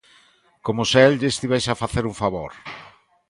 [0.65, 2.51] Como se el lle estivese a facer un favor.